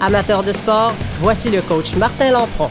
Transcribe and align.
Amateurs 0.00 0.42
de 0.42 0.52
sport, 0.52 0.92
voici 1.20 1.50
le 1.50 1.62
coach 1.62 1.94
Martin 1.96 2.30
Lampron. 2.30 2.70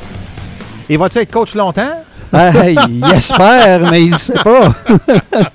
Et 0.89 0.97
va-tu 0.97 1.17
être 1.19 1.31
coach 1.31 1.55
longtemps? 1.55 2.03
Hey, 2.33 2.77
il 2.89 3.03
espère, 3.13 3.89
mais 3.89 4.03
il 4.03 4.11
ne 4.11 4.17
sait 4.17 4.33
pas. 4.33 4.73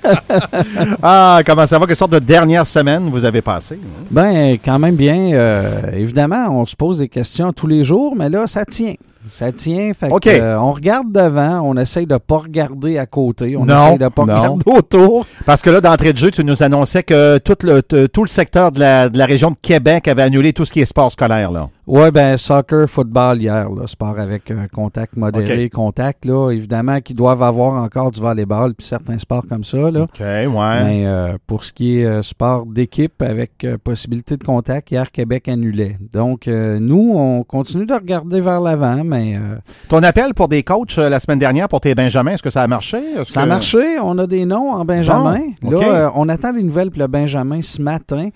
ah, 1.03 1.39
comment 1.45 1.67
ça 1.67 1.77
va? 1.77 1.85
Quelle 1.85 1.95
sorte 1.95 2.11
de 2.13 2.19
dernière 2.19 2.65
semaine 2.65 3.09
vous 3.09 3.23
avez 3.23 3.41
passé? 3.41 3.79
hein? 3.81 4.03
Ben, 4.09 4.57
quand 4.63 4.79
même 4.79 4.95
bien. 4.95 5.31
euh, 5.33 5.91
évidemment, 5.93 6.47
on 6.49 6.65
se 6.65 6.75
pose 6.75 6.97
des 6.97 7.07
questions 7.09 7.53
tous 7.53 7.67
les 7.67 7.83
jours, 7.83 8.15
mais 8.15 8.29
là, 8.29 8.47
ça 8.47 8.65
tient. 8.65 8.95
Ça 9.29 9.51
tient. 9.51 9.91
Fait 9.93 10.09
que, 10.09 10.29
euh, 10.29 10.59
on 10.59 10.73
regarde 10.73 11.11
devant, 11.11 11.61
on 11.63 11.77
essaye 11.77 12.05
de 12.05 12.13
ne 12.13 12.17
pas 12.19 12.37
regarder 12.39 12.97
à 12.97 13.05
côté, 13.05 13.55
on 13.55 13.65
Non, 13.65 13.75
essaye 13.75 13.97
de 13.97 14.03
ne 14.05 14.09
pas 14.09 14.25
non. 14.25 14.35
regarder 14.35 14.63
autour. 14.71 15.25
Parce 15.45 15.61
que 15.61 15.69
là, 15.69 15.81
d'entrée 15.81 16.13
de 16.13 16.17
jeu, 16.17 16.31
tu 16.31 16.43
nous 16.43 16.63
annonçais 16.63 17.03
que 17.03 17.37
tout 17.37 17.55
le, 17.63 17.81
tout 17.81 18.23
le 18.23 18.27
secteur 18.27 18.71
de 18.71 18.79
la, 18.79 19.09
de 19.09 19.17
la 19.17 19.25
région 19.25 19.51
de 19.51 19.57
Québec 19.61 20.07
avait 20.07 20.23
annulé 20.23 20.53
tout 20.53 20.65
ce 20.65 20.73
qui 20.73 20.81
est 20.81 20.85
sport 20.85 21.11
scolaire. 21.11 21.51
Là. 21.51 21.69
Ouais, 21.87 22.11
ben, 22.11 22.37
soccer, 22.37 22.87
football 22.89 23.41
hier, 23.41 23.69
là, 23.69 23.85
sport 23.85 24.17
avec 24.17 24.49
un 24.51 24.67
contact 24.67 25.17
modéré, 25.17 25.69
contact, 25.69 26.25
là. 26.25 26.51
Évidemment 26.51 26.99
qu'ils 26.99 27.15
doivent 27.15 27.43
avoir 27.43 27.81
encore 27.83 28.11
du 28.11 28.21
volleyball 28.21 28.73
puis 28.73 28.85
certains 28.87 29.17
sports 29.17 29.43
comme 29.47 29.63
ça, 29.63 29.91
là. 29.91 30.03
OK, 30.03 30.19
ouais. 30.19 30.83
Mais 30.83 31.03
euh, 31.05 31.37
pour 31.47 31.63
ce 31.63 31.73
qui 31.73 31.99
est 31.99 32.05
euh, 32.05 32.21
sport 32.21 32.65
d'équipe 32.65 33.21
avec 33.21 33.63
euh, 33.65 33.77
possibilité 33.83 34.37
de 34.37 34.43
contact, 34.43 34.91
hier 34.91 35.11
Québec 35.11 35.47
annulait. 35.49 35.97
Donc 36.13 36.47
euh, 36.47 36.79
nous, 36.79 37.13
on 37.15 37.43
continue 37.43 37.85
de 37.85 37.93
regarder 37.93 38.39
vers 38.41 38.61
l'avant, 38.61 39.03
mais 39.11 39.35
euh, 39.35 39.57
Ton 39.89 40.01
appel 40.03 40.33
pour 40.33 40.47
des 40.47 40.63
coachs 40.63 40.97
euh, 40.97 41.09
la 41.09 41.19
semaine 41.19 41.37
dernière 41.37 41.67
pour 41.67 41.81
tes 41.81 41.93
Benjamins, 41.93 42.31
est-ce 42.31 42.43
que 42.43 42.49
ça 42.49 42.63
a 42.63 42.67
marché? 42.67 42.97
Est-ce 43.19 43.33
ça 43.33 43.41
a 43.41 43.45
marché. 43.45 43.99
On 44.01 44.17
a 44.17 44.25
des 44.25 44.45
noms 44.45 44.71
en 44.71 44.85
Benjamin. 44.85 45.39
Bon, 45.61 45.71
Là, 45.71 45.87
euh, 45.87 46.09
on 46.15 46.29
attend 46.29 46.53
des 46.53 46.63
nouvelles 46.63 46.89
pour 46.91 47.01
le 47.01 47.07
Benjamin 47.07 47.61
ce 47.61 47.81
matin. 47.81 48.29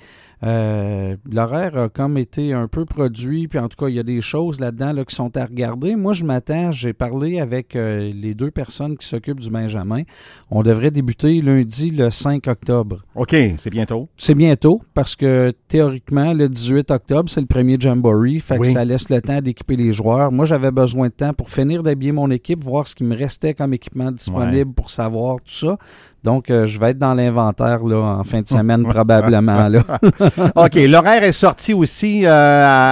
Euh, 0.45 1.15
L'horaire 1.31 1.77
a 1.77 1.89
comme 1.89 2.17
été 2.17 2.53
un 2.53 2.67
peu 2.67 2.85
produit, 2.85 3.47
puis 3.47 3.57
en 3.57 3.67
tout 3.67 3.77
cas, 3.77 3.89
il 3.89 3.95
y 3.95 3.99
a 3.99 4.03
des 4.03 4.21
choses 4.21 4.59
là-dedans 4.59 4.93
là, 4.93 5.05
qui 5.05 5.15
sont 5.15 5.35
à 5.37 5.45
regarder. 5.45 5.95
Moi, 5.95 6.13
je 6.13 6.23
m'attends, 6.23 6.71
j'ai 6.71 6.93
parlé 6.93 7.39
avec 7.39 7.75
euh, 7.75 8.11
les 8.13 8.33
deux 8.35 8.51
personnes 8.51 8.97
qui 8.97 9.07
s'occupent 9.07 9.39
du 9.39 9.49
Benjamin. 9.49 10.03
On 10.51 10.61
devrait 10.61 10.91
débuter 10.91 11.41
lundi 11.41 11.89
le 11.91 12.09
5 12.09 12.47
octobre. 12.47 13.03
OK, 13.15 13.35
c'est 13.57 13.69
bientôt. 13.69 14.07
C'est 14.17 14.35
bientôt 14.35 14.81
parce 14.93 15.15
que 15.15 15.53
théoriquement, 15.67 16.33
le 16.33 16.47
18 16.47 16.91
octobre, 16.91 17.29
c'est 17.29 17.41
le 17.41 17.47
premier 17.47 17.77
Jamboree. 17.79 18.39
Fait 18.39 18.59
que 18.59 18.67
ça 18.67 18.85
laisse 18.85 19.09
le 19.09 19.21
temps 19.21 19.41
d'équiper 19.41 19.75
les 19.75 19.93
joueurs. 19.93 20.31
Moi, 20.31 20.45
j'avais 20.45 20.71
besoin 20.71 21.07
de 21.07 21.13
temps 21.13 21.33
pour 21.33 21.49
finir 21.49 21.81
d'habiller 21.81 22.11
mon 22.11 22.29
équipe, 22.29 22.63
voir 22.63 22.87
ce 22.87 22.93
qui 22.93 23.03
me 23.03 23.15
restait 23.15 23.53
comme 23.53 23.73
équipement 23.73 24.11
disponible 24.11 24.73
pour 24.73 24.89
savoir 24.89 25.37
tout 25.37 25.53
ça. 25.53 25.77
Donc, 26.25 26.49
euh, 26.49 26.65
je 26.65 26.79
vais 26.79 26.89
être 26.89 26.97
dans 26.97 27.13
l'inventaire 27.13 27.83
là, 27.83 28.17
en 28.17 28.23
fin 28.23 28.41
de 28.41 28.47
semaine, 28.47 28.83
probablement. 28.89 29.67
Là. 29.67 29.83
OK, 30.55 30.75
l'horaire 30.75 31.23
est 31.23 31.31
sorti 31.31 31.73
aussi 31.73 32.25
euh, 32.25 32.29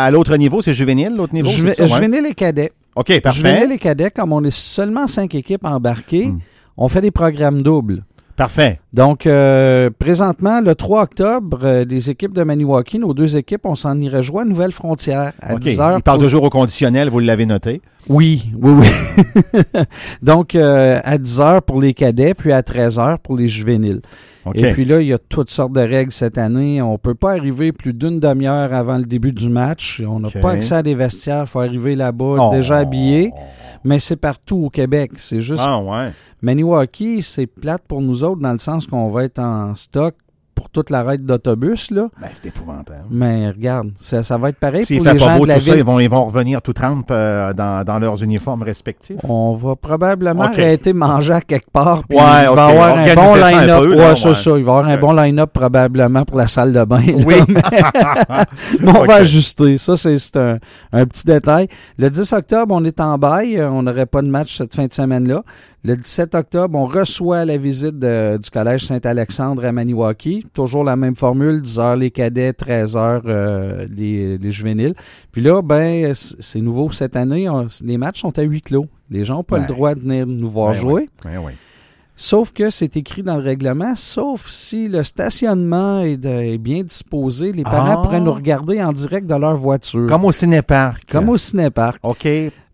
à, 0.05 0.09
l'autre 0.11 0.35
niveau, 0.37 0.61
c'est 0.61 0.73
juvénile, 0.73 1.15
l'autre 1.15 1.33
niveau? 1.33 1.49
c'est 1.49 1.87
ça, 1.87 1.99
les 2.07 2.33
cadets. 2.33 2.71
OK, 2.95 3.21
parfait. 3.21 3.53
venir 3.53 3.69
les 3.69 3.77
cadets, 3.77 4.11
comme 4.11 4.33
on 4.33 4.43
est 4.43 4.51
seulement 4.55 5.07
cinq 5.07 5.35
équipes 5.35 5.65
embarquées, 5.65 6.27
Hmm. 6.27 6.39
on 6.77 6.87
fait 6.87 7.01
des 7.01 7.11
programmes 7.11 7.61
doubles. 7.61 8.03
Parfait. 8.35 8.79
Donc, 8.93 9.27
euh, 9.27 9.89
présentement, 9.99 10.59
le 10.59 10.73
3 10.73 11.03
octobre, 11.03 11.59
euh, 11.63 11.85
les 11.87 12.09
équipes 12.09 12.33
de 12.33 12.43
Maniwaki, 12.43 12.97
nos 12.99 13.13
deux 13.13 13.37
équipes, 13.37 13.61
on 13.65 13.75
s'en 13.75 13.99
irait 13.99 14.23
jouer 14.23 14.41
à 14.41 14.45
Nouvelle-Frontière 14.45 15.33
à 15.41 15.53
OK. 15.53 15.59
10 15.59 15.79
heures. 15.79 15.97
Il 15.97 16.01
parle 16.01 16.17
pour- 16.17 16.25
toujours 16.25 16.43
au 16.43 16.49
conditionnel, 16.49 17.09
vous 17.09 17.19
l'avez 17.19 17.45
noté. 17.45 17.81
Oui, 18.09 18.51
oui, 18.59 18.71
oui. 18.73 19.61
Donc, 20.21 20.55
euh, 20.55 20.99
à 21.03 21.17
10 21.17 21.39
heures 21.41 21.61
pour 21.61 21.79
les 21.79 21.93
cadets, 21.93 22.33
puis 22.33 22.51
à 22.51 22.63
13 22.63 22.97
heures 22.99 23.19
pour 23.19 23.37
les 23.37 23.47
juvéniles. 23.47 24.01
OK. 24.45 24.57
Et 24.57 24.71
puis 24.71 24.83
là, 24.83 24.99
il 24.99 25.07
y 25.07 25.13
a 25.13 25.17
toutes 25.17 25.49
sortes 25.49 25.71
de 25.71 25.79
règles 25.81 26.11
cette 26.11 26.37
année. 26.37 26.81
On 26.81 26.97
peut 26.97 27.15
pas 27.15 27.31
arriver 27.31 27.71
plus 27.71 27.93
d'une 27.93 28.19
demi-heure 28.19 28.73
avant 28.73 28.97
le 28.97 29.05
début 29.05 29.31
du 29.31 29.47
match. 29.49 30.01
On 30.05 30.19
n'a 30.19 30.29
pas 30.29 30.51
accès 30.51 30.75
à 30.75 30.83
des 30.83 30.95
vestiaires. 30.95 31.43
Il 31.45 31.47
faut 31.47 31.59
arriver 31.61 31.95
là-bas 31.95 32.35
Oh. 32.39 32.49
déjà 32.51 32.79
habillé. 32.79 33.31
Mais 33.83 33.99
c'est 33.99 34.15
partout 34.15 34.57
au 34.65 34.69
Québec. 34.69 35.11
C'est 35.17 35.41
juste 35.41 35.63
Ah, 35.65 35.79
ouais. 35.79 36.11
Maniwaki, 36.41 37.21
c'est 37.21 37.47
plate 37.47 37.83
pour 37.87 38.01
nous 38.01 38.23
autres 38.23 38.41
dans 38.41 38.51
le 38.53 38.57
sens 38.59 38.87
qu'on 38.87 39.09
va 39.09 39.23
être 39.25 39.39
en 39.39 39.75
stock 39.75 40.15
pour 40.55 40.69
toute 40.69 40.89
la 40.89 41.03
raide 41.03 41.25
d'autobus, 41.25 41.91
là. 41.91 42.07
Ben, 42.21 42.27
c'est 42.33 42.47
épouvantable. 42.47 43.05
Mais 43.09 43.49
regarde, 43.49 43.91
ça, 43.95 44.23
ça 44.23 44.37
va 44.37 44.49
être 44.49 44.57
pareil 44.59 44.85
S'il 44.85 44.97
pour 44.97 45.07
fait 45.07 45.13
les 45.13 45.19
pas 45.19 45.25
gens 45.25 45.37
beau, 45.37 45.43
de 45.45 45.49
la 45.49 45.55
tout 45.55 45.61
ça, 45.61 45.75
ils 45.75 45.83
vont, 45.83 45.99
ils 45.99 46.09
vont 46.09 46.25
revenir 46.25 46.61
tout 46.61 46.73
trempe 46.73 47.07
euh, 47.11 47.53
dans, 47.53 47.83
dans 47.83 47.99
leurs 47.99 48.23
uniformes 48.23 48.63
respectifs. 48.63 49.17
On 49.27 49.53
va 49.53 49.75
probablement 49.75 50.43
OK. 50.45 50.51
arrêter 50.59 50.93
de 50.93 50.97
manger 50.97 51.33
à 51.33 51.41
quelque 51.41 51.69
part. 51.71 52.03
puis 52.07 52.17
Ouais, 52.17 52.23
il 52.43 52.47
OK. 52.49 52.55
va 52.55 52.65
avoir 52.65 52.97
un 52.97 53.13
bon 53.15 53.35
ça 53.35 53.47
un 53.47 53.51
line-up. 53.61 53.79
peu, 53.81 53.95
là, 53.95 54.09
ouais, 54.09 54.15
c'est 54.15 54.27
ouais. 54.29 54.35
ça. 54.35 54.49
Il 54.51 54.53
va 54.53 54.57
y 54.57 54.61
avoir 54.61 54.85
un 54.85 54.87
Ouais. 54.89 54.97
bon 54.97 55.11
line-up 55.13 55.51
probablement 55.53 56.25
pour 56.25 56.37
la 56.37 56.47
salle 56.47 56.73
de 56.73 56.83
bain. 56.85 56.99
là. 57.05 57.13
Oui. 57.25 57.35
Mais 58.81 58.91
on 58.91 58.95
OK. 59.01 59.07
va 59.07 59.15
ajuster. 59.15 59.77
Ça, 59.77 59.95
c'est 59.95 60.17
c'est 60.17 60.37
un, 60.37 60.57
un 60.91 61.05
petit 61.05 61.25
détail. 61.25 61.67
Le 61.97 62.09
10 62.09 62.33
octobre, 62.33 62.75
on 62.75 62.83
est 62.85 62.99
en 62.99 63.17
bail. 63.17 63.57
Euh, 63.57 63.69
On 63.69 63.83
n'aurait 63.83 64.05
pas 64.05 64.21
de 64.21 64.27
match 64.27 64.57
cette 64.57 64.73
fin 64.73 64.85
de 64.85 64.93
semaine-là. 64.93 65.41
Le 65.85 65.97
17 65.97 66.33
octobre, 66.35 66.79
on 66.79 66.85
reçoit 66.85 67.43
la 67.43 67.57
visite 67.57 67.99
de- 67.99 68.37
du 68.41 68.49
Collège 68.49 68.85
Saint-Alexandre 68.85 69.65
à 69.65 69.73
Maniwaki. 69.73 70.45
Toujours 70.53 70.85
la 70.85 70.95
même 70.95 71.15
formule, 71.15 71.61
10 71.61 71.77
heures 71.77 71.95
les 71.97 72.09
cadets, 72.09 72.53
13 72.53 72.95
heures 72.95 73.23
euh, 73.25 73.85
les, 73.93 74.37
les 74.37 74.51
juvéniles. 74.51 74.93
Puis 75.33 75.41
là, 75.41 75.61
ben, 75.61 76.13
c'est 76.13 76.61
nouveau 76.61 76.89
cette 76.91 77.17
année. 77.17 77.49
on- 77.49 77.67
les 77.83 77.97
matchs 77.97 78.21
sont 78.21 78.37
à 78.39 78.43
huis 78.43 78.61
clos. 78.61 78.85
Les 79.09 79.25
gens 79.25 79.35
n'ont 79.35 79.43
pas 79.43 79.59
le 79.59 79.67
droit 79.67 79.93
de 79.93 79.99
venir 79.99 80.25
nous 80.25 80.49
voir 80.49 80.69
Ouais, 80.71 80.79
jouer. 80.79 81.09
Ouais, 81.25 81.37
ouais. 81.37 81.55
Sauf 82.15 82.53
que 82.53 82.69
c'est 82.69 82.95
écrit 82.95 83.23
dans 83.23 83.35
le 83.37 83.43
règlement, 83.43 83.93
sauf 83.95 84.47
si 84.49 84.87
le 84.87 85.03
stationnement 85.03 86.01
est, 86.01 86.15
de- 86.15 86.29
est 86.29 86.57
bien 86.59 86.83
disposé, 86.83 87.51
les 87.51 87.63
parents 87.63 87.95
Ah. 87.97 88.01
pourraient 88.03 88.21
nous 88.21 88.33
regarder 88.33 88.81
en 88.81 88.93
direct 88.93 89.27
de 89.27 89.35
leur 89.35 89.57
voiture. 89.57 90.07
Comme 90.07 90.23
au 90.23 90.31
cinéparc. 90.31 91.01
Comme 91.11 91.27
au 91.27 91.37
cinéparc. 91.37 91.97
OK. 92.03 92.25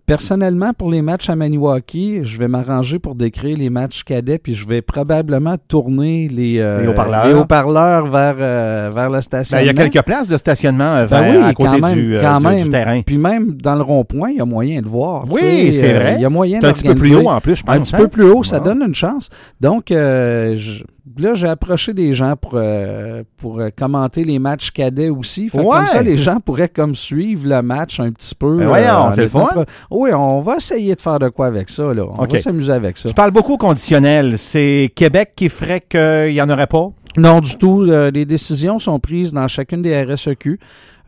Personnellement, 0.09 0.73
pour 0.73 0.89
les 0.89 1.03
matchs 1.03 1.29
à 1.29 1.35
Maniwaki, 1.35 2.21
je 2.23 2.39
vais 2.39 2.47
m'arranger 2.47 2.97
pour 2.97 3.13
décrire 3.13 3.55
les 3.55 3.69
matchs 3.69 4.03
cadets, 4.03 4.39
puis 4.39 4.55
je 4.55 4.65
vais 4.65 4.81
probablement 4.81 5.55
tourner 5.67 6.27
les, 6.27 6.57
euh, 6.57 6.81
Les 6.81 6.87
haut-parleurs. 7.35 8.07
vers, 8.07 8.35
euh, 8.39 8.89
vers 8.91 9.05
le 9.09 9.17
Ben, 9.17 9.21
stationnement. 9.21 9.63
il 9.63 9.67
y 9.67 9.69
a 9.69 9.87
quelques 9.87 10.03
places 10.03 10.27
de 10.27 10.37
stationnement 10.37 10.95
euh, 10.95 11.05
Ben 11.05 11.21
vers, 11.21 11.35
oui, 11.41 11.45
à 11.45 11.53
côté 11.53 11.79
même, 11.79 11.93
du, 11.93 12.15
euh, 12.15 12.63
du- 12.63 12.69
terrain. 12.71 13.01
Puis 13.05 13.19
même 13.19 13.51
dans 13.61 13.75
le 13.75 13.83
rond-point, 13.83 14.31
il 14.31 14.37
y 14.37 14.41
a 14.41 14.45
moyen 14.45 14.81
de 14.81 14.87
voir. 14.87 15.25
Oui, 15.29 15.71
c'est 15.71 15.93
euh, 15.93 15.99
vrai. 15.99 16.15
Il 16.15 16.21
y 16.21 16.25
a 16.25 16.29
moyen 16.29 16.57
un 16.57 16.73
petit 16.73 16.87
peu 16.87 16.95
plus 16.95 17.15
haut 17.15 17.29
en 17.29 17.39
plus, 17.39 17.57
je 17.57 17.63
pense. 17.63 17.75
Un 17.75 17.81
petit 17.81 17.95
hein? 17.95 17.99
peu 17.99 18.07
plus 18.07 18.23
haut, 18.23 18.41
ça 18.43 18.59
donne 18.59 18.81
une 18.81 18.95
chance. 18.95 19.29
Donc, 19.61 19.91
euh, 19.91 20.55
je- 20.55 20.83
là, 21.17 21.33
j'ai 21.33 21.47
approché 21.47 21.93
des 21.93 22.13
gens 22.13 22.35
pour, 22.35 22.51
euh, 22.55 23.23
pour 23.37 23.59
euh, 23.59 23.69
commenter 23.75 24.23
les 24.23 24.37
matchs 24.39 24.71
cadets 24.71 25.09
aussi. 25.09 25.49
Fait 25.49 25.59
Ouais. 25.59 25.77
Comme 25.77 25.87
ça, 25.87 26.01
les 26.03 26.17
gens 26.17 26.39
pourraient 26.39 26.69
comme 26.69 26.95
suivre 26.95 27.47
le 27.47 27.61
match 27.61 27.99
un 27.99 28.11
petit 28.11 28.35
peu. 28.35 28.57
Ben 28.57 28.67
voyons, 28.67 28.93
en 28.93 29.11
c'est 29.11 29.23
le 29.23 29.27
fun. 29.27 29.45
pro- 29.51 29.63
Oui, 29.91 30.11
on 30.13 30.41
va 30.41 30.57
essayer 30.57 30.95
de 30.95 31.01
faire 31.01 31.19
de 31.19 31.29
quoi 31.29 31.47
avec 31.47 31.69
ça. 31.69 31.93
Là. 31.93 32.03
On 32.09 32.25
va 32.25 32.37
s'amuser 32.37 32.71
avec 32.73 32.97
ça. 32.97 33.09
Tu 33.09 33.15
parles 33.15 33.31
beaucoup 33.31 33.53
au 33.53 33.57
conditionnel. 33.57 34.37
C'est 34.37 34.91
Québec 34.95 35.31
qui 35.35 35.49
ferait 35.49 35.81
qu'il 35.81 36.33
n'y 36.33 36.41
en 36.41 36.49
aurait 36.49 36.67
pas? 36.67 36.89
Non, 37.17 37.41
du 37.41 37.55
tout. 37.57 37.85
Euh, 37.87 38.11
les 38.11 38.25
décisions 38.25 38.79
sont 38.79 38.99
prises 38.99 39.33
dans 39.33 39.47
chacune 39.47 39.81
des 39.81 40.03
RSEQ. 40.03 40.59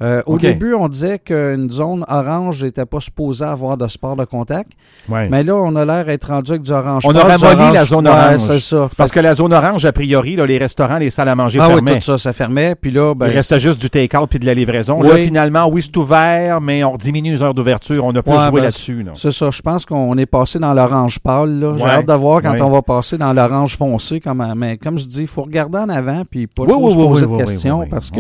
Euh, 0.02 0.24
Au 0.26 0.40
début, 0.40 0.74
on 0.74 0.88
disait 0.88 1.20
qu'une 1.20 1.70
zone 1.70 2.04
orange 2.08 2.64
n'était 2.64 2.88
pas 2.88 3.00
supposée 3.00 3.46
avoir 3.46 3.78
de 3.78 3.88
sport 3.88 4.16
de 4.16 4.26
contact. 4.26 4.72
Oui. 5.08 5.20
Mais 5.30 5.44
là, 5.44 5.56
on 5.56 5.76
a 5.76 5.86
l'air 5.86 6.06
d'être 6.06 6.30
rendu 6.30 6.50
avec 6.54 6.64
du 6.64 6.72
orange. 6.72 7.04
On 7.06 7.14
a 7.14 7.22
ramolli 7.24 7.72
la 7.72 7.86
zone 7.86 8.08
Ouais, 8.08 8.12
orange. 8.14 8.40
c'est 8.40 8.60
ça. 8.62 8.90
Parce 8.98 9.12
que 9.12 9.20
la 9.20 9.36
zone 9.36 9.54
orange, 9.54 9.86
a 9.86 9.92
priori, 9.92 10.36
là, 10.36 10.48
les 10.48 10.58
restaurants, 10.58 10.98
les 10.98 11.12
salles 11.12 11.30
à 11.30 11.36
manger 11.36 11.60
ah 11.62 11.68
oui, 11.68 11.74
fermaient. 11.76 11.96
tout 12.00 12.02
ça, 12.06 12.18
ça 12.18 12.34
fermait. 12.34 12.74
Puis 12.74 12.90
là, 12.90 13.14
ben, 13.14 13.28
Il 13.28 13.36
restait 13.36 13.60
juste 13.60 13.80
du 13.80 13.92
take-out 13.92 14.28
puis 14.28 14.40
de 14.40 14.48
la 14.48 14.56
livraison. 14.56 15.00
Oui. 15.04 15.08
Là, 15.08 15.18
finalement, 15.18 15.68
oui, 15.70 15.84
c'est 15.84 15.96
ouvert, 15.98 16.62
mais 16.62 16.84
on 16.84 16.98
diminue 16.98 17.34
les 17.34 17.44
heures 17.44 17.54
d'ouverture. 17.54 18.04
On 18.04 18.16
a 18.16 18.24
plus 18.24 18.32
Ouais, 18.34 18.40
joué 18.46 18.60
ben, 18.62 18.62
là-dessus. 18.64 19.04
là. 19.04 19.12
C'est 19.14 19.30
ça, 19.32 19.52
je 19.52 19.62
pense 19.62 19.86
qu'on 19.86 20.18
est 20.18 20.26
passé 20.26 20.58
dans 20.58 20.74
l'orange 20.74 21.20
pâle. 21.20 21.74
J'ai 21.78 21.84
Ouais, 21.84 21.90
hâte 21.92 22.08
de 22.08 22.14
voir 22.14 22.42
quand 22.42 22.54
ouais. 22.54 22.62
on 22.64 22.72
va 22.72 22.82
passer 22.82 23.20
dans 23.20 23.34
l'orange 23.34 23.78
foncé. 23.78 24.20
Comme, 24.20 24.44
mais 24.58 24.78
comme 24.78 24.98
je 24.98 25.06
dis, 25.06 25.22
il 25.22 25.28
faut 25.28 25.44
regarder 25.44 25.78
en 25.78 25.90
avant 25.92 26.24
puis 26.30 26.48
pas 26.48 26.64
Oui, 26.64 26.70
poser 26.70 27.26
oui, 27.26 27.38
de 27.40 27.44
questions 27.46 27.84
parce 27.90 28.10
que... 28.12 28.20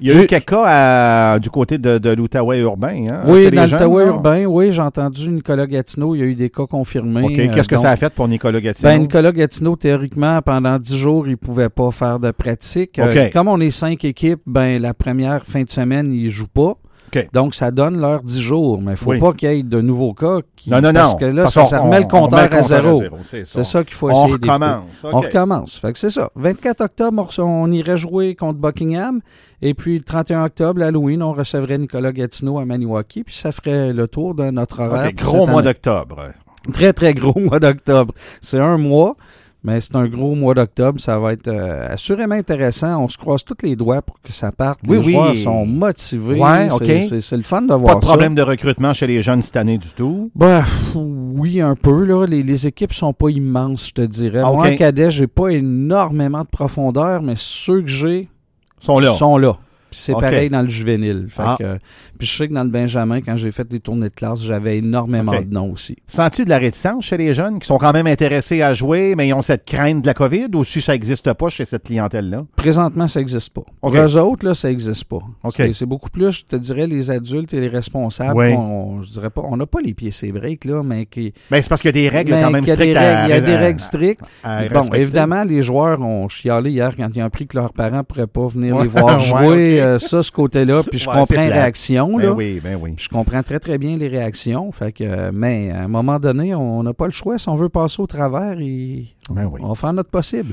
Il 0.00 0.06
y 0.06 0.10
a 0.12 0.22
eu 0.22 0.26
quelques 0.26 0.46
cas 0.48 0.64
à- 0.66 1.38
du 1.38 1.50
côté 1.50 1.78
de, 1.78 1.98
de 1.98 2.10
l'Outaouais 2.10 2.60
urbain. 2.60 3.06
Hein, 3.08 3.20
Oui, 3.26 3.50
dans 3.50 3.66
là. 3.66 4.04
urbain, 4.06 4.44
oui, 4.44 4.70
j'ai 4.72 4.82
entendu 4.82 5.28
Nicolas 5.30 5.66
Gatineau, 5.66 6.14
il 6.14 6.18
y 6.18 6.22
a 6.22 6.26
eu 6.26 6.34
des 6.34 6.50
cas 6.50 6.66
confirmés. 6.66 7.22
OK. 7.24 7.38
euh, 7.38 7.48
Qu'est-ce 7.52 7.68
que 7.68 7.74
donc- 7.74 7.82
ça 7.82 7.90
a 7.90 7.96
fait 7.96 8.12
pour 8.12 8.28
Nicolas 8.28 8.60
Gatineau? 8.60 8.88
Ben, 8.90 9.00
Nicolas 9.02 9.32
Gatineau, 9.32 9.76
théoriquement, 9.76 10.40
pendant 10.42 10.78
10 10.78 10.96
jours, 10.96 11.26
il 11.28 11.36
pouvait 11.36 11.68
pas 11.68 11.90
faire 11.90 12.18
de 12.20 12.30
pratique. 12.30 12.98
Euh, 12.98 13.28
comme 13.32 13.48
on 13.48 13.60
est 13.60 13.70
cinq 13.70 14.04
équipes, 14.04 14.40
ben 14.46 14.80
la 14.80 14.94
première 14.94 15.44
fin 15.44 15.62
de 15.62 15.70
semaine, 15.70 16.12
il 16.12 16.30
joue 16.30 16.46
pas. 16.46 16.74
Donc, 17.32 17.54
ça 17.54 17.70
donne 17.70 18.00
leur 18.00 18.22
10 18.22 18.40
jours. 18.40 18.80
Mais 18.82 18.92
il 18.92 18.96
faut 18.96 19.10
Oui. 19.10 19.18
pas 19.18 19.32
qu'il 19.32 19.50
y 19.50 19.58
ait 19.58 19.62
de 19.62 19.80
nouveaux 19.80 20.14
cas. 20.14 20.38
Qui, 20.56 20.70
non, 20.70 20.80
non, 20.80 20.88
non. 20.88 21.00
Parce 21.00 21.14
que 21.14 21.24
là, 21.24 21.42
Parce 21.42 21.68
ça, 21.68 21.80
remet 21.80 21.98
le 22.00 22.04
on- 22.04 22.06
on 22.06 22.20
compteur 22.22 22.48
à 22.52 22.62
zéro. 22.62 23.02
C'est 23.22 23.44
C'est 23.46 23.64
ça 23.64 23.84
qu'il 23.84 23.94
faut 23.94 24.08
On 24.08 24.12
essayer 24.12 24.26
d'éviter. 24.38 24.50
recommence. 24.50 25.06
On 25.10 25.18
recommence. 25.18 25.76
Fait 25.78 25.92
que 25.92 25.98
c'est 25.98 26.10
ça. 26.10 26.30
24 26.34 26.80
octobre, 26.82 27.28
on, 27.38 27.42
on 27.42 27.70
irait 27.72 27.96
jouer 27.96 28.34
contre 28.34 28.58
Buckingham. 28.58 29.20
Et 29.62 29.74
puis, 29.74 29.96
le 29.98 30.04
31 30.04 30.44
octobre, 30.44 30.80
l'Halloween, 30.80 31.22
on 31.22 31.32
recevrait 31.32 31.78
Nicolas 31.78 32.12
Gatineau 32.12 32.58
à 32.58 32.64
Maniwaki. 32.64 33.24
Puis, 33.24 33.34
ça 33.34 33.52
ferait 33.52 33.92
le 33.92 34.06
tour 34.08 34.34
de 34.34 34.50
notre 34.50 34.80
horaire. 34.82 35.12
Gros 35.14 35.46
mois 35.46 35.62
d'octobre. 35.62 36.26
Très, 36.72 36.92
très 36.92 37.14
gros 37.14 37.38
mois 37.40 37.60
d'octobre. 37.60 38.12
C'est 38.40 38.58
un 38.58 38.76
mois. 38.76 39.14
Mais 39.66 39.80
c'est 39.80 39.96
un 39.96 40.06
gros 40.06 40.36
mois 40.36 40.54
d'octobre. 40.54 41.00
Ça 41.00 41.18
va 41.18 41.32
être 41.32 41.48
euh, 41.48 41.88
assurément 41.92 42.36
intéressant. 42.36 43.02
On 43.02 43.08
se 43.08 43.18
croise 43.18 43.42
tous 43.44 43.56
les 43.64 43.74
doigts 43.74 44.00
pour 44.00 44.14
que 44.22 44.32
ça 44.32 44.52
parte. 44.52 44.78
Oui, 44.86 44.98
les 45.00 45.06
oui. 45.06 45.12
joueurs 45.12 45.36
sont 45.36 45.66
motivés. 45.66 46.40
Ouais, 46.40 46.68
C'est- 46.70 47.08
ok. 47.10 47.20
c'est- 47.20 47.36
le 47.36 47.42
fun 47.42 47.62
de 47.62 47.74
voir 47.74 47.94
Pas 47.94 48.00
de 48.00 48.04
ça. 48.04 48.10
problème 48.12 48.36
de 48.36 48.42
recrutement 48.42 48.92
chez 48.94 49.08
les 49.08 49.22
jeunes 49.22 49.42
cette 49.42 49.56
année 49.56 49.76
du 49.76 49.88
tout? 49.92 50.30
Ben, 50.36 50.64
oui, 50.94 51.60
un 51.60 51.74
peu. 51.74 52.04
Là. 52.04 52.26
Les, 52.26 52.44
les 52.44 52.66
équipes 52.68 52.92
sont 52.94 53.12
pas 53.12 53.28
immenses, 53.30 53.88
je 53.88 53.92
te 53.94 54.02
dirais. 54.02 54.42
Ah, 54.44 54.52
Moi, 54.52 54.68
ok. 54.68 54.72
en 54.74 54.76
cadet, 54.76 55.10
j'ai 55.10 55.26
pas 55.26 55.48
énormément 55.48 56.42
de 56.42 56.48
profondeur, 56.48 57.20
mais 57.22 57.34
ceux 57.36 57.82
que 57.82 57.88
j'ai 57.88 58.20
Ils 58.20 58.28
sont 58.84 59.00
là. 59.00 59.12
sont 59.12 59.36
là. 59.36 59.56
C'est 59.98 60.12
pareil 60.12 60.50
dans 60.50 60.62
le 60.62 60.68
juvénile. 60.68 61.26
Fait 61.30 61.42
Ah. 61.44 61.56
que, 61.58 61.78
puis 62.18 62.26
je 62.26 62.36
sais 62.36 62.48
que 62.48 62.52
dans 62.54 62.64
le 62.64 62.70
Benjamin, 62.70 63.20
quand 63.20 63.36
j'ai 63.36 63.50
fait 63.50 63.66
des 63.66 63.80
tournées 63.80 64.08
de 64.10 64.14
classe, 64.14 64.42
j'avais 64.42 64.78
énormément 64.78 65.32
de 65.32 65.52
noms 65.52 65.72
aussi. 65.72 65.96
Sens-tu 66.06 66.44
de 66.44 66.50
la 66.50 66.58
réticence 66.58 67.04
chez 67.06 67.16
les 67.16 67.34
jeunes 67.34 67.58
qui 67.58 67.66
sont 67.66 67.78
quand 67.78 67.92
même 67.92 68.06
intéressés 68.06 68.62
à 68.62 68.74
jouer, 68.74 69.14
mais 69.16 69.28
ils 69.28 69.32
ont 69.34 69.42
cette 69.42 69.64
crainte 69.64 70.02
de 70.02 70.06
la 70.06 70.14
COVID 70.14 70.48
ou 70.54 70.64
si 70.64 70.80
ça 70.80 70.92
n'existe 70.92 71.32
pas 71.32 71.48
chez 71.48 71.64
cette 71.64 71.84
clientèle-là? 71.84 72.44
Présentement, 72.56 73.08
ça 73.08 73.20
n'existe 73.20 73.50
pas. 73.52 73.62
Ok. 73.82 73.94
Pour 73.94 73.96
eux 73.96 74.16
autres, 74.18 74.46
là, 74.46 74.54
ça 74.54 74.68
n'existe 74.68 75.04
pas. 75.04 75.18
C'est- 75.50 75.86
beaucoup 75.86 76.10
plus, 76.10 76.30
je 76.32 76.44
te 76.44 76.56
dirais, 76.56 76.86
les 76.86 77.10
adultes 77.10 77.54
et 77.54 77.60
les 77.60 77.68
responsables. 77.68 78.36
Oui. 78.36 78.52
On, 78.54 79.02
je 79.02 79.10
dirais 79.10 79.30
pas, 79.30 79.42
on 79.48 79.56
n'a 79.56 79.66
pas 79.66 79.80
les 79.80 79.94
pieds 79.94 80.10
breaks, 80.32 80.64
là, 80.64 80.82
mais 80.82 81.06
qui. 81.06 81.32
Ben, 81.50 81.62
c'est 81.62 81.68
parce 81.68 81.80
qu'il 81.80 81.88
y 81.88 81.98
a 81.98 82.02
des 82.02 82.08
règles 82.08 82.34
mais 82.34 82.42
quand 82.42 82.50
même 82.50 82.64
des 82.64 82.72
strictes 82.72 82.90
Il 82.90 83.30
y 83.30 83.32
a 83.32 83.40
des 83.40 83.56
règles 83.56 83.80
strictes. 83.80 84.22
à 84.42 84.64
Bon, 84.68 84.80
respecter. 84.80 85.00
évidemment, 85.02 85.44
les 85.44 85.62
joueurs 85.62 86.00
ont 86.02 86.28
chialé 86.28 86.70
hier 86.72 86.92
quand 86.96 87.08
ils 87.14 87.22
ont 87.22 87.26
appris 87.26 87.46
que 87.46 87.56
leurs 87.56 87.72
parents 87.72 87.98
ne 87.98 88.02
pourraient 88.02 88.26
pas 88.26 88.46
venir 88.48 88.76
Ouais. 88.76 88.82
les 88.82 88.88
voir 88.88 89.16
Ouais, 89.18 89.20
jouer. 89.24 89.80
Euh, 89.86 89.98
ça, 89.98 90.22
ce 90.22 90.30
côté-là. 90.30 90.82
Puis 90.82 90.98
je 90.98 91.08
Ouais, 91.08 91.14
comprends 91.16 91.42
les 91.42 91.48
réactions. 91.48 92.16
Ben 92.16 92.22
Là. 92.24 92.32
oui, 92.32 92.60
ben 92.62 92.78
oui. 92.80 92.94
Je 92.98 93.08
comprends 93.08 93.42
très, 93.42 93.58
très 93.60 93.78
bien 93.78 93.96
les 93.96 94.08
réactions. 94.08 94.70
Fait 94.72 94.92
que, 94.92 95.30
mais 95.30 95.70
à 95.70 95.82
un 95.82 95.88
moment 95.88 96.18
donné, 96.18 96.54
on 96.54 96.82
n'a 96.82 96.92
pas 96.92 97.06
le 97.06 97.12
choix. 97.12 97.38
Si 97.38 97.48
on 97.48 97.54
veut 97.56 97.68
passer 97.68 98.00
au 98.02 98.06
travers, 98.06 98.58
et 98.60 99.06
Ben 99.30 99.46
oui. 99.52 99.60
on 99.62 99.68
va 99.68 99.74
faire 99.74 99.92
notre 99.92 100.10
possible. 100.10 100.52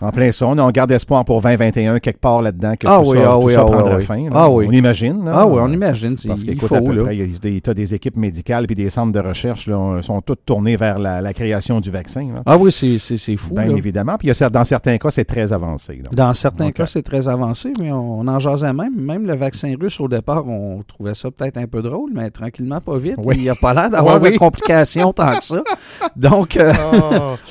En 0.00 0.10
plein 0.10 0.30
ça, 0.30 0.46
on 0.46 0.70
garde 0.70 0.92
espoir 0.92 1.24
pour 1.24 1.40
2021 1.40 1.98
quelque 2.00 2.20
part 2.20 2.42
là-dedans 2.42 2.74
que 2.78 2.86
Ah 2.86 3.00
tout 3.02 3.10
oui, 3.10 3.18
ça, 3.18 3.24
ah 3.32 3.38
tout 3.40 3.46
oui, 3.46 3.52
ça 3.54 3.60
ah 3.62 3.64
prendra 3.64 3.96
oui. 3.96 4.02
fin. 4.02 4.16
là. 4.24 4.30
Ah 4.34 4.50
oui. 4.50 4.66
On 4.68 4.72
imagine. 4.72 5.24
là. 5.24 5.32
Ah 5.34 5.46
oui, 5.46 5.58
on 5.62 5.72
imagine. 5.72 6.16
c'est- 6.16 6.28
Parce 6.28 6.42
il 6.42 6.50
qu'écoute, 6.50 6.72
à 6.72 6.80
peu 6.82 6.92
là. 6.94 7.04
près, 7.04 7.16
il 7.16 7.30
y 7.32 7.62
a 7.66 7.74
des, 7.74 7.94
équipes 7.94 8.16
médicales 8.16 8.66
puis 8.66 8.74
des 8.76 8.90
centres 8.90 9.12
de 9.12 9.20
recherche 9.26 9.66
là, 9.66 10.00
sont 10.02 10.20
toutes 10.20 10.44
tournées 10.44 10.76
vers 10.76 10.98
la, 10.98 11.20
la 11.20 11.32
création 11.32 11.80
du 11.80 11.90
vaccin. 11.90 12.28
là. 12.34 12.42
Ah 12.44 12.56
oui, 12.58 12.70
c'est 12.72 13.36
fou. 13.36 13.54
Bien 13.54 13.74
évidemment. 13.74 14.16
Puis 14.18 14.30
dans 14.50 14.64
certains 14.64 14.98
cas, 14.98 15.10
c'est 15.10 15.24
très 15.24 15.52
avancé. 15.52 16.02
Dans 16.14 16.32
certains 16.34 16.72
cas, 16.72 16.86
c'est 16.86 17.02
très 17.02 17.28
avancé, 17.28 17.72
mais 17.80 17.90
on, 17.92 18.20
on 18.20 18.28
en 18.28 18.38
jasait 18.38 18.72
même. 18.72 18.94
Même 18.96 19.26
le 19.26 19.34
vaccin 19.34 19.74
russe, 19.80 19.98
au 20.00 20.08
départ, 20.08 20.46
on 20.46 20.82
trouvait 20.86 21.14
ça 21.14 21.30
peut-être 21.30 21.56
un 21.58 21.66
peu 21.66 21.80
drôle, 21.82 22.10
mais 22.14 22.30
tranquillement, 22.30 22.80
pas 22.80 22.98
vite. 22.98 23.16
Il 23.32 23.40
n'y 23.40 23.48
a 23.48 23.54
pas 23.54 23.72
l'air 23.72 23.90
d'avoir 23.90 24.20
de 24.20 24.30
complications 24.36 25.12
tant 25.12 25.36
que 25.38 25.44
ça. 25.44 25.62
Donc, 26.16 26.56
euh, 26.56 26.72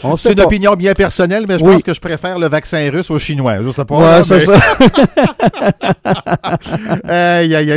on 0.04 0.16
C'est 0.16 0.34
une 0.34 0.42
opinion 0.42 0.74
bien 0.76 0.94
personnelle, 0.94 1.46
mais 1.48 1.60
je 1.60 1.64
Oui. 1.64 1.74
pense 1.74 1.84
que 1.84 1.94
je 1.94 2.00
préfère 2.00 2.40
le 2.40 2.48
vaccin 2.48 2.90
russe 2.92 3.10
au 3.12 3.20
chinois. 3.20 3.58
Je 3.62 3.70
sais 3.72 3.86
pas. 3.86 3.98
Ouais, 4.18 4.24
c'est 4.24 4.36
mais- 4.36 4.40
ça. 4.40 4.54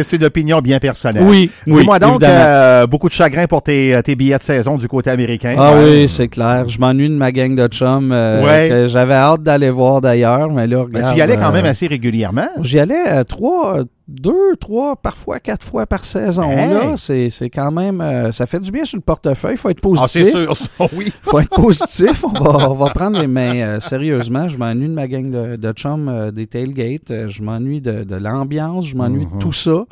C'est 0.03 0.17
une 0.17 0.25
opinion 0.25 0.61
bien 0.61 0.79
personnelle. 0.79 1.23
Oui, 1.26 1.50
oui, 1.67 1.81
Dis-moi 1.81 1.99
donc, 1.99 2.23
euh, 2.23 2.87
beaucoup 2.87 3.09
de 3.09 3.15
chagrin 3.15 3.47
pour 3.47 3.62
tes, 3.62 3.99
tes 4.05 4.15
billets 4.17 4.38
de 4.38 4.43
saison 4.43 4.76
du 4.76 4.88
côté 4.88 5.11
américain. 5.11 5.55
Ah 5.59 5.75
Ouais. 5.75 5.85
oui, 5.85 6.09
c'est 6.09 6.29
clair. 6.29 6.65
Je 6.69 6.79
m'ennuie 6.79 7.09
de 7.09 7.14
ma 7.14 7.32
gang 7.32 7.55
de 7.55 7.67
chums 7.69 8.11
euh, 8.12 8.44
Ouais. 8.44 8.69
que 8.69 8.87
j'avais 8.87 9.14
hâte 9.14 9.43
d'aller 9.43 9.71
voir 9.71 10.00
d'ailleurs, 10.00 10.50
mais 10.50 10.67
là, 10.67 10.85
Ben, 10.91 10.99
regarde. 10.99 11.12
tu 11.12 11.19
y 11.19 11.23
allais 11.23 11.37
quand 11.37 11.50
euh, 11.50 11.53
même 11.53 11.67
assez 11.67 11.87
régulièrement. 11.87 12.49
J'y 12.61 12.79
allais 12.79 12.94
euh, 13.09 13.25
trois, 13.25 13.79
deux, 14.08 14.56
trois, 14.58 14.96
parfois 14.96 15.38
quatre 15.38 15.62
fois 15.64 15.87
par 15.87 16.05
saison. 16.06 16.44
Hey! 16.50 16.70
Là, 16.70 16.94
c'est 16.96 17.28
c'est 17.31 17.50
quand 17.50 17.70
même, 17.70 18.00
euh, 18.00 18.32
ça 18.32 18.46
fait 18.46 18.58
du 18.60 18.70
bien 18.72 18.84
sur 18.87 18.96
le 18.96 19.02
portefeuille. 19.02 19.56
Faut 19.58 19.69
être 19.69 19.78
Ah, 19.82 19.88
positif. 19.88 20.25
c'est 20.25 20.31
sûr, 20.31 20.56
ça, 20.56 20.69
oui. 20.96 21.12
faut 21.22 21.38
être 21.40 21.50
positif. 21.50 22.25
On 22.25 22.28
va, 22.43 22.70
on 22.70 22.75
va 22.75 22.90
prendre 22.90 23.20
les 23.20 23.26
mains. 23.26 23.55
euh, 23.56 23.81
sérieusement, 23.81 24.49
je 24.49 24.56
m'ennuie 24.56 24.88
de 24.88 24.94
ma 24.94 25.06
gang 25.08 25.31
de, 25.31 25.56
de 25.56 25.72
chums 25.72 26.08
euh, 26.08 26.31
des 26.31 26.46
tailgates. 26.46 27.10
Euh, 27.10 27.28
je 27.28 27.43
m'ennuie 27.43 27.81
de, 27.82 28.02
de 28.05 28.16
l'ambiance. 28.16 28.87
Je 28.87 28.96
m'ennuie 28.96 29.26
Mhm. 29.26 29.34
de 29.34 29.38
tout 29.38 29.52
ça. 29.52 29.84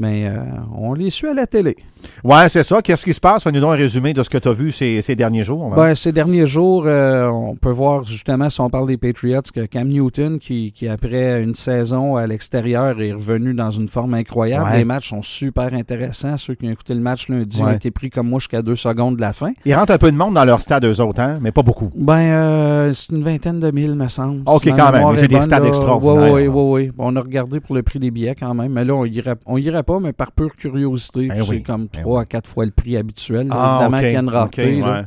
Mais 0.00 0.28
euh, 0.28 0.36
on 0.76 0.94
les 0.94 1.10
suit 1.10 1.26
à 1.26 1.34
la 1.34 1.46
télé. 1.48 1.74
Ouais, 2.22 2.48
c'est 2.48 2.62
ça. 2.62 2.80
Qu'est-ce 2.82 3.04
qui 3.04 3.12
se 3.12 3.18
passe? 3.20 3.42
Fais-nous 3.42 3.60
donc 3.60 3.72
un 3.72 3.76
résumé 3.76 4.14
de 4.14 4.22
ce 4.22 4.30
que 4.30 4.38
tu 4.38 4.46
as 4.48 4.52
vu 4.52 4.70
ces, 4.70 5.02
ces 5.02 5.16
derniers 5.16 5.42
jours. 5.42 5.64
hein. 5.72 5.76
Ben, 5.76 5.94
ces 5.96 6.12
derniers 6.12 6.46
jours, 6.46 6.84
euh, 6.86 7.26
on 7.26 7.56
peut 7.56 7.70
voir 7.72 8.06
justement, 8.06 8.48
si 8.48 8.60
on 8.60 8.70
parle 8.70 8.86
des 8.86 8.96
Patriots, 8.96 9.40
que 9.52 9.66
Cam 9.66 9.88
Newton, 9.88 10.38
qui, 10.38 10.70
qui 10.70 10.86
après 10.86 11.42
une 11.42 11.54
saison 11.54 12.14
à 12.14 12.28
l'extérieur, 12.28 13.00
est 13.00 13.12
revenu 13.12 13.54
dans 13.54 13.72
une 13.72 13.88
forme 13.88 14.14
incroyable. 14.14 14.66
Ouais. 14.70 14.78
Les 14.78 14.84
matchs 14.84 15.08
sont 15.10 15.22
super 15.22 15.74
intéressants. 15.74 16.36
Ceux 16.36 16.54
qui 16.54 16.68
ont 16.68 16.70
écouté 16.70 16.94
le 16.94 17.00
match 17.00 17.28
lundi 17.28 17.60
ont 17.60 17.68
été 17.70 17.90
pris 17.90 18.08
comme 18.10 18.28
moi 18.28 18.38
jusqu'à 18.38 18.62
deux 18.62 18.76
secondes 18.76 19.16
de 19.16 19.20
la 19.20 19.32
fin. 19.32 19.50
Ils 19.64 19.74
rentrent 19.74 19.92
un 19.92 19.98
peu 19.98 20.12
de 20.12 20.16
monde 20.16 20.34
dans 20.34 20.44
leur 20.44 20.60
stade, 20.60 20.84
eux 20.84 21.00
autres, 21.00 21.20
hein? 21.20 21.38
mais 21.40 21.50
pas 21.50 21.62
beaucoup. 21.62 21.90
Ben, 21.96 22.18
euh, 22.20 22.92
c'est 22.94 23.10
une 23.12 23.24
vingtaine 23.24 23.58
de 23.58 23.72
mille, 23.72 23.96
me 23.96 24.06
semble. 24.06 24.42
Ok, 24.46 24.62
Si 24.62 24.72
quand 24.72 24.92
même, 24.92 25.04
c'est 25.16 25.24
est 25.24 25.28
des 25.28 25.34
bonne, 25.34 25.42
stades 25.42 25.62
là. 25.62 25.68
extraordinaires, 25.68 26.32
Oui, 26.32 26.46
oui, 26.46 26.84
oui. 26.86 26.90
On 26.98 27.16
a 27.16 27.20
regardé 27.20 27.58
pour 27.58 27.74
le 27.74 27.82
prix 27.82 27.98
des 27.98 28.12
billets 28.12 28.36
quand 28.36 28.54
même, 28.54 28.70
mais 28.72 28.84
là, 28.84 28.94
on 28.94 29.04
irait, 29.04 29.34
on 29.46 29.56
irait 29.56 29.82
pas, 29.88 30.00
mais 30.00 30.12
par 30.12 30.32
pure 30.32 30.54
curiosité. 30.54 31.28
Ben 31.28 31.42
c'est 31.42 31.50
oui, 31.50 31.62
comme 31.62 31.86
ben 31.92 32.02
trois 32.02 32.20
à 32.22 32.24
quatre 32.26 32.48
fois 32.48 32.64
le 32.66 32.70
prix 32.70 32.96
habituel. 32.96 33.48
là. 33.48 33.54
Ah, 33.56 33.78
Évidemment 33.80 33.96
ok, 33.96 34.02
qu'il 34.02 34.12
y 34.12 34.16
a 34.16 34.20
une 34.20 34.28
rareté. 34.28 34.80
ok, 34.82 34.86
là. 34.86 34.92
ouais. 35.00 35.06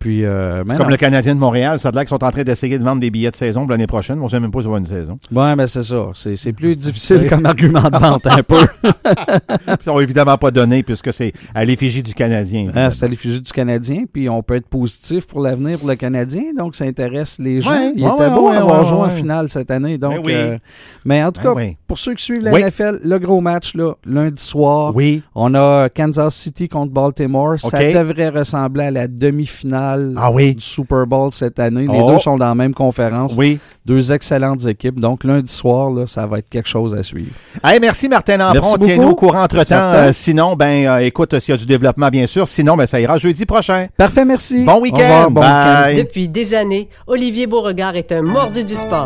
Puis, 0.00 0.24
euh, 0.24 0.64
mais 0.66 0.72
C'est 0.72 0.76
comme 0.78 0.88
le 0.90 0.96
Canadien 0.96 1.34
de 1.34 1.40
Montréal, 1.40 1.78
ça 1.78 1.90
a 1.90 1.92
l'air 1.92 2.00
qu'ils 2.00 2.08
sont 2.08 2.24
en 2.24 2.30
train 2.30 2.42
d'essayer 2.42 2.78
de 2.78 2.82
vendre 2.82 3.00
des 3.02 3.10
billets 3.10 3.30
de 3.30 3.36
saison 3.36 3.60
pour 3.60 3.70
l'année 3.70 3.86
prochaine. 3.86 4.16
mais 4.16 4.22
On 4.22 4.24
ne 4.24 4.30
sait 4.30 4.40
même 4.40 4.50
pas 4.50 4.60
si 4.60 4.64
ça 4.64 4.70
va 4.70 4.78
une 4.78 4.86
saison. 4.86 5.18
Ouais, 5.30 5.54
ben 5.54 5.66
c'est 5.66 5.82
ça. 5.82 6.06
C'est, 6.14 6.36
c'est 6.36 6.54
plus 6.54 6.74
difficile 6.74 7.28
comme 7.28 7.44
argument 7.44 7.82
de 7.90 7.98
vente 7.98 8.26
un 8.26 8.42
peu. 8.42 8.66
Ils 8.82 9.88
n'ont 9.88 10.00
évidemment 10.00 10.38
pas 10.38 10.50
donné 10.50 10.82
puisque 10.82 11.12
c'est 11.12 11.32
à 11.54 11.66
l'effigie 11.66 12.02
du 12.02 12.14
Canadien. 12.14 12.68
Hein, 12.74 12.90
c'est 12.90 13.04
à 13.04 13.08
l'effigie 13.08 13.42
du 13.42 13.52
Canadien, 13.52 14.04
puis 14.10 14.28
on 14.30 14.42
peut 14.42 14.54
être 14.54 14.68
positif 14.68 15.26
pour 15.26 15.40
l'avenir 15.40 15.78
pour 15.78 15.88
le 15.88 15.96
Canadien, 15.96 16.44
donc 16.56 16.76
ça 16.76 16.84
intéresse 16.86 17.38
les 17.38 17.60
gens. 17.60 17.70
Ouais, 17.70 17.92
Il 17.94 18.02
ouais, 18.02 18.10
était 18.14 18.30
beau 18.30 18.48
ouais, 18.50 18.58
ouais, 18.58 18.84
joué 18.86 18.98
en 19.00 19.10
finale 19.10 19.48
cette 19.50 19.70
année. 19.70 19.98
Donc, 19.98 20.14
Ben 20.14 20.22
oui. 20.24 20.32
euh, 20.34 20.58
mais 21.04 21.22
en 21.22 21.30
tout 21.30 21.42
Ben 21.42 21.50
cas, 21.54 21.60
oui. 21.60 21.76
pour 21.86 21.98
ceux 21.98 22.14
qui 22.14 22.24
suivent 22.24 22.42
la 22.42 22.52
Oui. 22.54 22.62
NFL, 22.64 23.00
le 23.04 23.18
gros 23.18 23.42
match, 23.42 23.74
là, 23.74 23.92
lundi 24.06 24.42
soir, 24.42 24.96
Oui. 24.96 25.22
on 25.34 25.54
a 25.54 25.88
Kansas 25.90 26.34
City 26.34 26.68
contre 26.68 26.92
Baltimore. 26.92 27.60
Ça 27.60 27.78
devrait 27.92 28.30
ressembler 28.30 28.84
à 28.84 28.90
la 28.90 29.06
demi-finale 29.08 29.89
Ah 30.16 30.30
oui. 30.30 30.54
du 30.54 30.60
Super 30.64 31.06
Bowl 31.06 31.30
cette 31.32 31.58
année. 31.58 31.86
Les 31.86 32.00
Oh. 32.00 32.12
deux 32.12 32.18
sont 32.18 32.36
dans 32.36 32.48
la 32.48 32.54
même 32.54 32.74
conférence. 32.74 33.34
Oui. 33.36 33.58
Deux 33.86 34.12
excellentes 34.12 34.66
équipes. 34.66 35.00
Donc, 35.00 35.24
lundi 35.24 35.50
soir, 35.52 35.90
là, 35.90 36.06
ça 36.06 36.26
va 36.26 36.38
être 36.38 36.48
quelque 36.48 36.68
chose 36.68 36.94
à 36.94 37.02
suivre. 37.02 37.32
Hey, 37.64 37.80
merci 37.80 38.08
Martin 38.08 38.38
beaucoup. 38.52 38.78
Tiens-nous 38.84 39.08
au 39.08 39.14
courant 39.14 39.42
entre-temps. 39.44 39.74
Euh, 39.94 40.12
sinon, 40.12 40.54
ben, 40.56 40.86
euh, 40.86 40.98
écoute, 40.98 41.38
s'il 41.38 41.52
y 41.52 41.54
a 41.54 41.58
du 41.58 41.66
développement, 41.66 42.08
bien 42.08 42.26
sûr. 42.26 42.46
Sinon, 42.46 42.76
ben, 42.76 42.86
ça 42.86 43.00
ira 43.00 43.18
jeudi 43.18 43.46
prochain. 43.46 43.86
Parfait, 43.96 44.24
merci. 44.24 44.64
Bon 44.64 44.80
week-end. 44.80 45.30
bon 45.30 45.40
week-end. 45.40 45.82
Bye. 45.82 45.96
Depuis 45.96 46.28
des 46.28 46.54
années, 46.54 46.88
Olivier 47.06 47.46
Beauregard 47.46 47.96
est 47.96 48.12
un 48.12 48.22
mordu 48.22 48.64
du 48.64 48.74
sport. 48.76 48.98